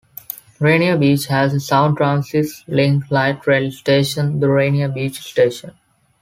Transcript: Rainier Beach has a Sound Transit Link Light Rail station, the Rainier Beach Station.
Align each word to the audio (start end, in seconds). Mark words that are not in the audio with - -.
Rainier 0.59 0.97
Beach 0.97 1.27
has 1.27 1.53
a 1.53 1.59
Sound 1.59 1.95
Transit 1.97 2.47
Link 2.67 3.03
Light 3.11 3.45
Rail 3.45 3.69
station, 3.69 4.39
the 4.39 4.49
Rainier 4.49 4.89
Beach 4.89 5.19
Station. 5.21 5.75